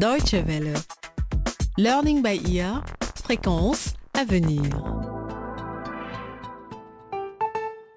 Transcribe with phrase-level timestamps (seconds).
[0.00, 0.72] Deutsche Welle.
[1.76, 2.82] Learning by ear,
[3.22, 4.62] fréquence à venir.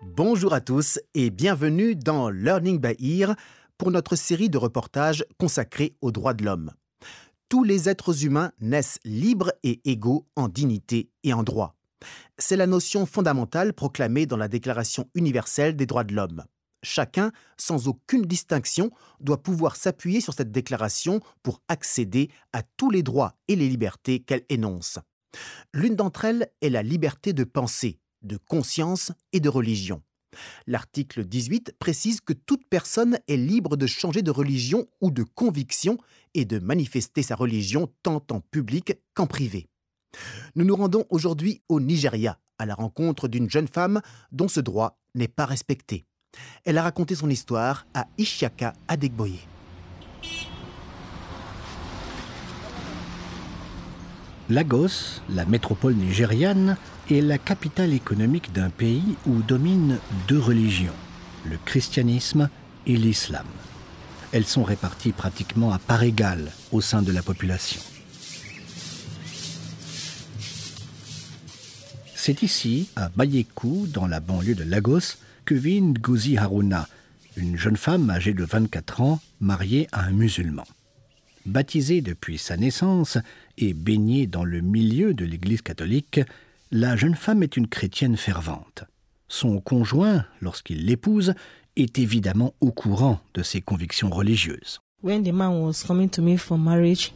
[0.01, 3.37] Bonjour à tous et bienvenue dans Learning by Ear
[3.77, 6.71] pour notre série de reportages consacrés aux droits de l'homme.
[7.47, 11.77] Tous les êtres humains naissent libres et égaux en dignité et en droit.
[12.37, 16.43] C'est la notion fondamentale proclamée dans la Déclaration universelle des droits de l'homme.
[16.83, 23.03] Chacun, sans aucune distinction, doit pouvoir s'appuyer sur cette déclaration pour accéder à tous les
[23.03, 24.99] droits et les libertés qu'elle énonce.
[25.73, 30.03] L'une d'entre elles est la liberté de pensée, de conscience et de religion.
[30.67, 35.97] L'article 18 précise que toute personne est libre de changer de religion ou de conviction
[36.33, 39.69] et de manifester sa religion tant en public qu'en privé.
[40.55, 44.99] Nous nous rendons aujourd'hui au Nigeria, à la rencontre d'une jeune femme dont ce droit
[45.15, 46.05] n'est pas respecté.
[46.65, 49.39] Elle a raconté son histoire à Ishiaka Adegboye.
[54.49, 56.77] Lagos, la métropole nigériane,
[57.09, 60.93] est la capitale économique d'un pays où dominent deux religions,
[61.45, 62.49] le christianisme
[62.85, 63.45] et l'islam.
[64.31, 67.81] Elles sont réparties pratiquement à part égale au sein de la population.
[72.15, 76.87] C'est ici, à Bayekou, dans la banlieue de Lagos, que vit Nguzi Haruna,
[77.37, 80.63] une jeune femme âgée de 24 ans, mariée à un musulman.
[81.45, 83.17] Baptisée depuis sa naissance
[83.57, 86.21] et baignée dans le milieu de l'Église catholique,
[86.71, 88.85] la jeune femme est une chrétienne fervente.
[89.27, 91.33] Son conjoint, lorsqu'il l'épouse,
[91.75, 94.79] est évidemment au courant de ses convictions religieuses.
[95.01, 97.11] When the man was coming to me for marriage,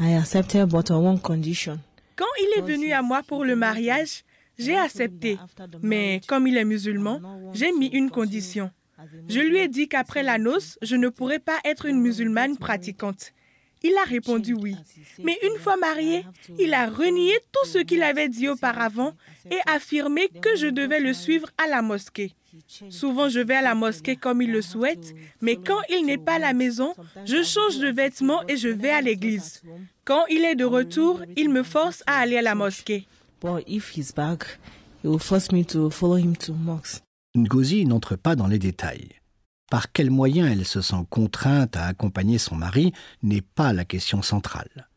[0.00, 1.78] I accepted but on one condition.
[2.16, 4.24] Quand il est venu à moi pour le mariage,
[4.58, 5.38] j'ai accepté.
[5.82, 7.20] Mais comme il est musulman,
[7.54, 8.70] j'ai mis une condition.
[9.28, 13.32] Je lui ai dit qu'après la noce, je ne pourrais pas être une musulmane pratiquante.
[13.84, 14.74] Il a répondu oui.
[15.22, 16.24] Mais une fois marié,
[16.58, 19.14] il a renié tout ce qu'il avait dit auparavant
[19.50, 22.34] et affirmé que je devais le suivre à la mosquée.
[22.90, 26.34] Souvent, je vais à la mosquée comme il le souhaite, mais quand il n'est pas
[26.34, 26.94] à la maison,
[27.24, 29.62] je change de vêtements et je vais à l'église.
[30.04, 33.06] Quand il est de retour, il me force à aller à la mosquée.
[37.36, 39.10] Ngozi n'entre pas dans les détails.
[39.70, 44.22] Par quels moyens elle se sent contrainte à accompagner son mari n'est pas la question
[44.22, 44.88] centrale.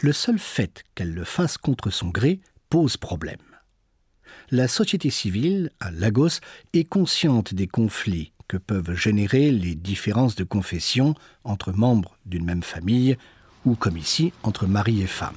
[0.00, 2.40] Le seul fait qu'elle le fasse contre son gré
[2.70, 3.36] pose problème.
[4.50, 6.40] La société civile, à Lagos,
[6.72, 12.62] est consciente des conflits que peuvent générer les différences de confession entre membres d'une même
[12.62, 13.16] famille
[13.64, 15.34] ou, comme ici, entre mari et femme.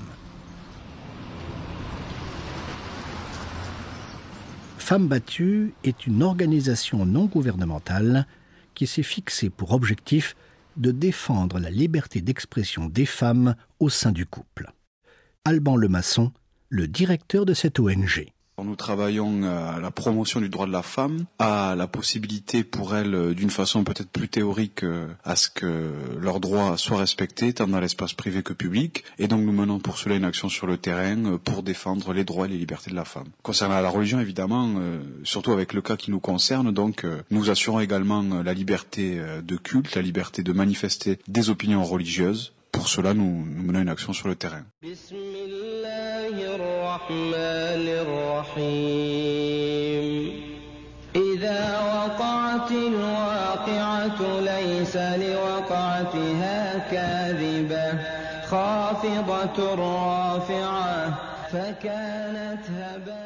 [4.88, 8.26] Femmes battues est une organisation non gouvernementale
[8.74, 10.34] qui s'est fixée pour objectif
[10.78, 14.72] de défendre la liberté d'expression des femmes au sein du couple.
[15.44, 16.32] Alban Lemasson,
[16.70, 18.32] le directeur de cette ONG.
[18.64, 23.36] Nous travaillons à la promotion du droit de la femme, à la possibilité pour elles,
[23.36, 24.84] d'une façon peut-être plus théorique,
[25.24, 29.04] à ce que leurs droits soient respectés, tant dans l'espace privé que public.
[29.20, 32.48] Et donc nous menons pour cela une action sur le terrain pour défendre les droits
[32.48, 33.28] et les libertés de la femme.
[33.44, 34.72] Concernant la religion, évidemment,
[35.24, 39.94] surtout avec le cas qui nous concerne, donc nous assurons également la liberté de culte,
[39.94, 42.54] la liberté de manifester des opinions religieuses.
[42.72, 44.64] Pour cela, nous menons une action sur le terrain.
[46.97, 47.85] الرحمن
[49.03, 50.15] الرحيم
[51.17, 51.63] إذا
[51.93, 56.59] وقعت الواقعة ليس لوقعتها
[56.91, 57.87] كاذبة
[58.51, 61.19] خافضة رافعة
[61.53, 63.23] فكانت هباء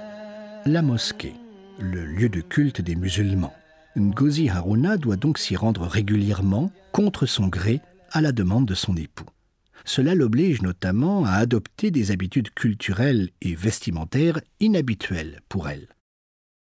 [0.66, 1.34] La mosquée,
[1.78, 3.52] le lieu de culte des musulmans.
[3.96, 7.80] Ngozi Haruna doit donc s'y rendre régulièrement, contre son gré,
[8.10, 9.26] à la demande de son époux.
[9.85, 15.87] Cela l'oblige notamment à adopter des habitudes culturelles et vestimentaires inhabituelles pour elle.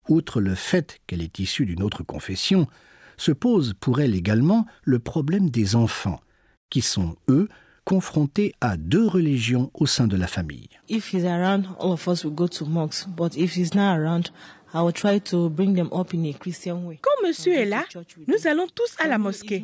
[0.09, 2.67] Outre le fait qu'elle est issue d'une autre confession,
[3.17, 6.21] se pose pour elle également le problème des enfants,
[6.71, 7.49] qui sont, eux,
[7.85, 10.69] confrontés à deux religions au sein de la famille.
[10.89, 13.09] If he's around, all of us will go to mosque.
[13.09, 14.31] But if he's not around,
[14.75, 16.99] I will try to bring them up in a Christian way.
[17.03, 17.85] Quand monsieur est là,
[18.27, 19.63] nous allons tous à la mosquée.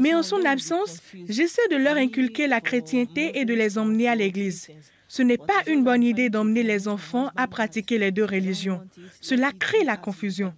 [0.00, 0.98] Mais en son absence,
[1.28, 4.68] j'essaie de leur inculquer la chrétienté et de les emmener à l'église.
[5.06, 8.80] Ce n'est pas une bonne idée d'emmener les enfants à pratiquer les deux religions.
[9.20, 10.54] Cela crée la confusion.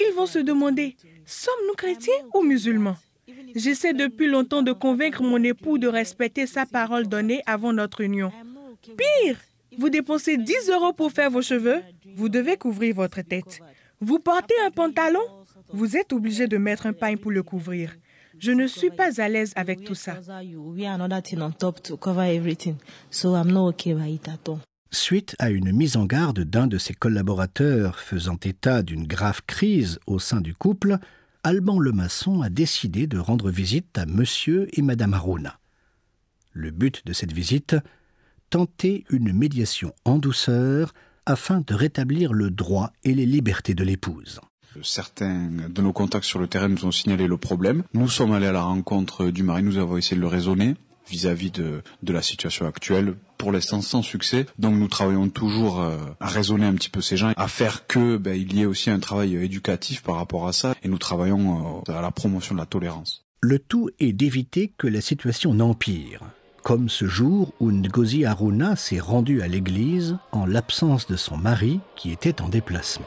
[0.00, 2.96] Ils vont se demander, sommes-nous chrétiens ou musulmans?
[3.54, 8.32] J'essaie depuis longtemps de convaincre mon époux de respecter sa parole donnée avant notre union.
[8.82, 9.36] Pire,
[9.78, 11.80] vous dépensez 10 euros pour faire vos cheveux,
[12.16, 13.60] vous devez couvrir votre tête.
[14.00, 15.20] Vous portez un pantalon,
[15.72, 17.94] vous êtes obligé de mettre un pain pour le couvrir.
[18.38, 20.20] Je ne suis pas à l'aise avec tout ça.
[24.90, 29.98] Suite à une mise en garde d'un de ses collaborateurs faisant état d'une grave crise
[30.06, 30.98] au sein du couple,
[31.42, 35.58] Alban Lemasson a décidé de rendre visite à monsieur et madame Arona.
[36.52, 37.76] Le but de cette visite
[38.50, 40.92] tenter une médiation en douceur
[41.26, 44.40] afin de rétablir le droit et les libertés de l'épouse.
[44.82, 47.84] Certains de nos contacts sur le terrain nous ont signalé le problème.
[47.94, 50.74] Nous sommes allés à la rencontre du mari, nous avons essayé de le raisonner
[51.08, 54.46] vis-à-vis de, de, la situation actuelle, pour l'instant sans succès.
[54.58, 58.16] Donc nous travaillons toujours euh, à raisonner un petit peu ces gens, à faire que
[58.16, 61.82] ben, il y ait aussi un travail éducatif par rapport à ça, et nous travaillons
[61.86, 63.24] euh, à la promotion de la tolérance.
[63.40, 66.20] Le tout est d'éviter que la situation n'empire,
[66.64, 71.80] comme ce jour où Ngozi Aruna s'est rendue à l'église en l'absence de son mari
[71.94, 73.06] qui était en déplacement.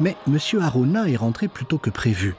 [0.00, 0.38] Mais M.
[0.60, 2.34] Aruna est rentré plus tôt que prévu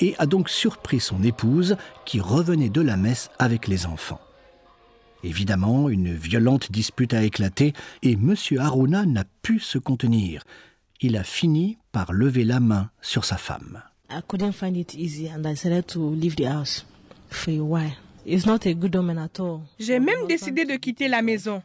[0.00, 1.76] et a donc surpris son épouse
[2.06, 4.20] qui revenait de la messe avec les enfants.
[5.22, 8.34] Évidemment, une violente dispute a éclaté et M.
[8.58, 10.44] Aruna n'a pu se contenir.
[11.02, 13.82] Il a fini par lever la main sur sa femme.
[19.78, 21.62] J'ai même décidé de quitter la maison.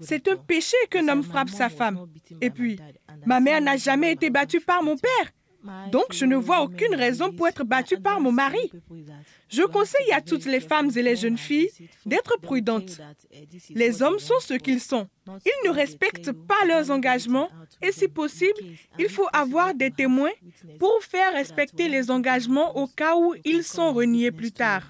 [0.00, 2.08] C'est un péché qu'un homme frappe sa femme.
[2.40, 2.80] Et puis,
[3.24, 5.30] ma mère n'a jamais été battue par mon père.
[5.90, 8.70] Donc, je ne vois aucune raison pour être battue par mon mari.
[9.48, 11.70] Je conseille à toutes les femmes et les jeunes filles
[12.06, 13.00] d'être prudentes.
[13.70, 15.08] Les hommes sont ce qu'ils sont.
[15.26, 17.50] Ils ne respectent pas leurs engagements
[17.82, 18.58] et si possible,
[18.98, 20.30] il faut avoir des témoins
[20.78, 24.82] pour faire respecter les engagements au cas où ils sont reniés plus tard.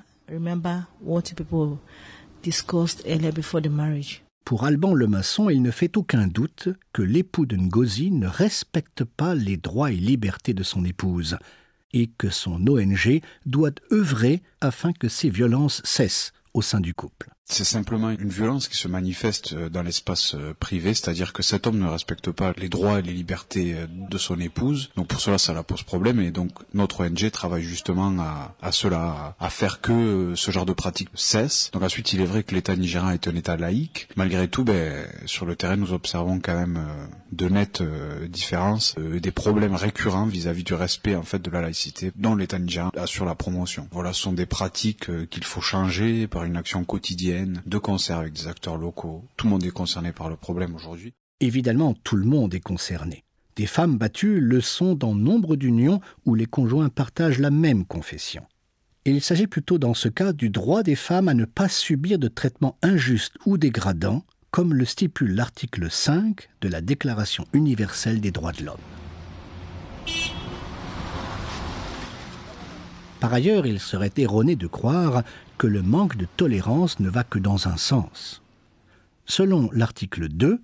[4.48, 9.34] Pour Alban Lemasson, il ne fait aucun doute que l'époux de Ngozi ne respecte pas
[9.34, 11.36] les droits et libertés de son épouse
[11.92, 17.28] et que son ONG doit œuvrer afin que ces violences cessent au sein du couple.
[17.50, 21.66] C'est simplement une violence qui se manifeste euh, dans l'espace euh, privé, c'est-à-dire que cet
[21.66, 24.90] homme ne respecte pas les droits et les libertés euh, de son épouse.
[24.96, 28.70] Donc pour cela, ça la pose problème et donc notre ONG travaille justement à, à
[28.70, 31.70] cela, à faire que ce genre de pratique cesse.
[31.72, 34.08] Donc ensuite, il est vrai que l'État nigérian est un État laïque.
[34.14, 36.86] Malgré tout, ben, sur le terrain, nous observons quand même
[37.32, 37.82] de nettes
[38.28, 42.58] différences, des problèmes récurrents vis-à-vis -vis du respect en fait de la laïcité dont l'État
[42.58, 43.88] nigérian assure la promotion.
[43.90, 48.32] Voilà, ce sont des pratiques qu'il faut changer par une action quotidienne de concert avec
[48.32, 49.24] des acteurs locaux.
[49.36, 51.14] Tout le monde est concerné par le problème aujourd'hui.
[51.40, 53.24] Évidemment, tout le monde est concerné.
[53.56, 58.44] Des femmes battues le sont dans nombre d'unions où les conjoints partagent la même confession.
[59.04, 62.28] Il s'agit plutôt dans ce cas du droit des femmes à ne pas subir de
[62.28, 68.52] traitements injustes ou dégradants, comme le stipule l'article 5 de la Déclaration universelle des droits
[68.52, 68.76] de l'homme.
[73.20, 75.24] Par ailleurs, il serait erroné de croire
[75.56, 78.42] que le manque de tolérance ne va que dans un sens.
[79.26, 80.60] Selon l'article 2,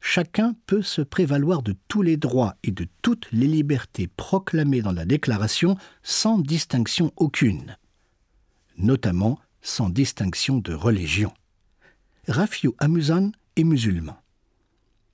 [0.00, 4.92] chacun peut se prévaloir de tous les droits et de toutes les libertés proclamées dans
[4.92, 7.76] la déclaration sans distinction aucune,
[8.76, 11.32] notamment sans distinction de religion.
[12.28, 14.16] Rafiou Amuzan est musulman.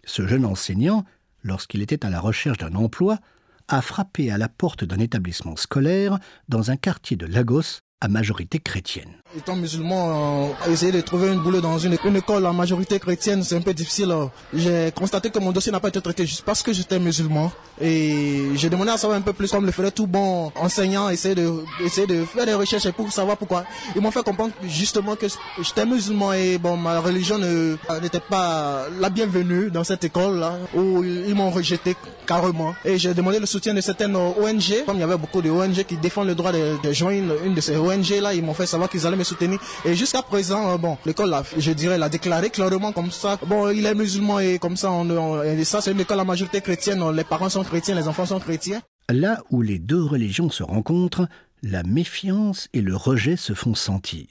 [0.04, 1.04] Ce jeune enseignant,
[1.42, 3.18] lorsqu'il était à la recherche d'un emploi,
[3.68, 6.18] a frappé à la porte d'un établissement scolaire
[6.48, 9.10] dans un quartier de Lagos majorité chrétienne.
[9.36, 13.56] Étant musulman, euh, essayer de trouver une boulot dans une, école à majorité chrétienne, c'est
[13.56, 14.14] un peu difficile.
[14.52, 17.50] J'ai constaté que mon dossier n'a pas été traité juste parce que j'étais musulman.
[17.80, 21.34] Et j'ai demandé à savoir un peu plus comme le ferait tout bon enseignant, essayer
[21.34, 21.52] de,
[21.84, 23.64] essayer de faire des recherches pour savoir pourquoi.
[23.96, 25.26] Ils m'ont fait comprendre justement que
[25.60, 31.34] j'étais musulman et bon, ma religion n'était pas la bienvenue dans cette école-là, où ils
[31.34, 31.96] m'ont rejeté
[32.26, 32.74] carrément.
[32.84, 35.82] Et j'ai demandé le soutien de certaines ONG, comme il y avait beaucoup de ONG
[35.84, 38.66] qui défendent le droit de, de joindre une de ces ONG là, ils m'ont fait
[38.66, 39.58] savoir qu'ils allaient me soutenir.
[39.84, 43.38] Et jusqu'à présent, euh, bon, l'école, je dirais, l'a déclaré clairement comme ça.
[43.46, 46.24] Bon, il est musulman et comme ça, on, on, et ça, c'est une école à
[46.24, 47.02] majorité chrétienne.
[47.12, 48.80] Les parents sont chrétiens, les enfants sont chrétiens.
[49.10, 51.28] Là où les deux religions se rencontrent,
[51.62, 54.26] la méfiance et le rejet se font sentir.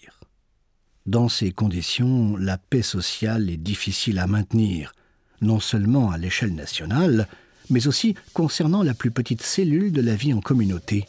[1.05, 4.93] Dans ces conditions, la paix sociale est difficile à maintenir,
[5.41, 7.27] non seulement à l'échelle nationale,
[7.69, 11.05] mais aussi concernant la plus petite cellule de la vie en communauté,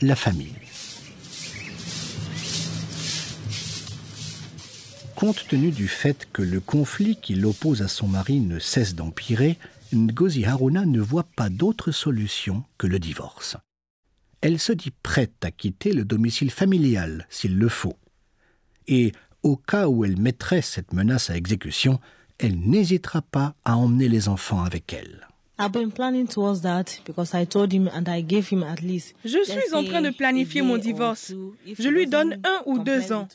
[0.00, 0.54] la famille.
[5.26, 9.58] Compte tenu du fait que le conflit qui l'oppose à son mari ne cesse d'empirer,
[9.92, 13.56] Ngozi Haruna ne voit pas d'autre solution que le divorce.
[14.40, 17.96] Elle se dit prête à quitter le domicile familial s'il le faut.
[18.86, 19.10] Et
[19.42, 21.98] au cas où elle mettrait cette menace à exécution,
[22.38, 25.26] elle n'hésitera pas à emmener les enfants avec elle.
[29.24, 31.32] Je suis en train de planifier mon divorce.
[31.78, 33.26] Je lui donne un ou deux ans.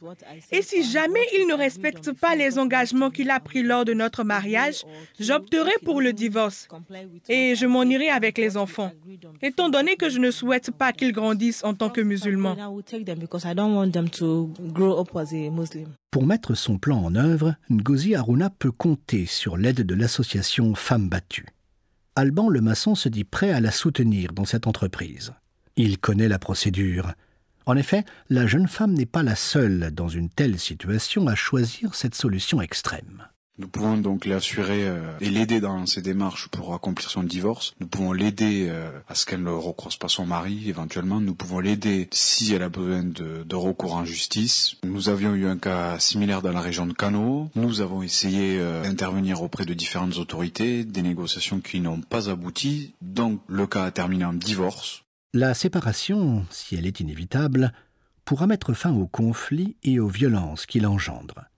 [0.51, 4.23] Et si jamais il ne respecte pas les engagements qu'il a pris lors de notre
[4.23, 4.83] mariage,
[5.19, 6.67] j'opterai pour le divorce.
[7.27, 8.91] Et je m'en irai avec les enfants,
[9.41, 12.55] étant donné que je ne souhaite pas qu'ils grandissent en tant que musulmans.
[16.11, 21.09] Pour mettre son plan en œuvre, Ngozi Aruna peut compter sur l'aide de l'association Femmes
[21.09, 21.47] battues.
[22.17, 25.33] Alban le maçon se dit prêt à la soutenir dans cette entreprise.
[25.77, 27.13] Il connaît la procédure.
[27.65, 31.95] En effet, la jeune femme n'est pas la seule dans une telle situation à choisir
[31.95, 33.27] cette solution extrême.
[33.61, 37.75] Nous pouvons donc l'assurer euh, et l'aider dans ses démarches pour accomplir son divorce.
[37.79, 41.21] Nous pouvons l'aider euh, à ce qu'elle ne recroise pas son mari éventuellement.
[41.21, 44.77] Nous pouvons l'aider si elle a besoin de, de, recours en justice.
[44.83, 47.51] Nous avions eu un cas similaire dans la région de Cano.
[47.53, 52.95] Nous avons essayé euh, d'intervenir auprès de différentes autorités, des négociations qui n'ont pas abouti.
[52.99, 55.03] Donc le cas a terminé en divorce.
[55.35, 57.73] La séparation, si elle est inévitable,
[58.25, 61.50] pourra mettre fin au conflit et aux violences qu'il engendre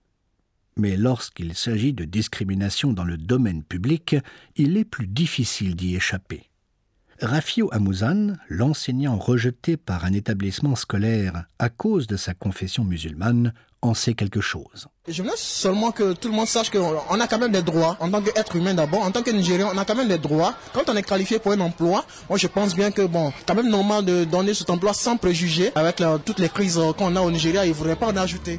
[0.76, 4.16] mais lorsqu'il s'agit de discrimination dans le domaine public,
[4.56, 6.50] il est plus difficile d'y échapper.
[7.20, 13.52] Rafio Amouzan, l'enseignant rejeté par un établissement scolaire à cause de sa confession musulmane,
[13.82, 14.88] en sait quelque chose.
[15.06, 18.10] Je veux seulement que tout le monde sache qu'on a quand même des droits en
[18.10, 20.54] tant qu'être humain d'abord, en tant que Nigérien, on a quand même des droits.
[20.72, 23.68] Quand on est qualifié pour un emploi, moi je pense bien que bon, quand même
[23.68, 25.70] normal de donner cet emploi sans préjugés.
[25.74, 28.58] Avec toutes les crises qu'on a au Nigeria, il ne faudrait pas en ajouter.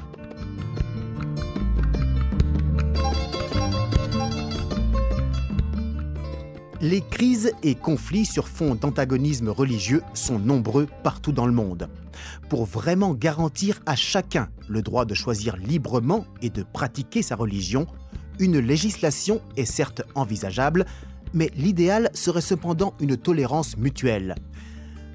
[6.87, 11.89] Les crises et conflits sur fond d'antagonisme religieux sont nombreux partout dans le monde.
[12.47, 17.87] Pour vraiment garantir à chacun le droit de choisir librement et de pratiquer sa religion,
[18.37, 20.85] une législation est certes envisageable,
[21.33, 24.35] mais l'idéal serait cependant une tolérance mutuelle.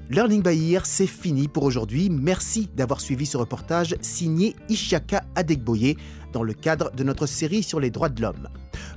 [0.09, 2.09] Learning by Ear, c'est fini pour aujourd'hui.
[2.09, 5.95] Merci d'avoir suivi ce reportage signé Ishiaka Adegboye
[6.33, 8.49] dans le cadre de notre série sur les droits de l'homme.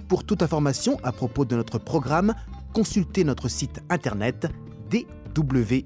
[0.08, 2.34] Pour toute information à propos de notre programme,
[2.74, 4.46] consultez notre site internet
[4.90, 5.84] dw.de/lbe.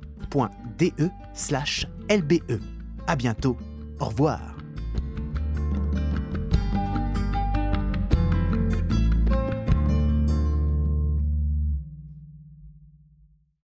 [3.07, 3.57] À bientôt.
[4.01, 4.58] Au revoir.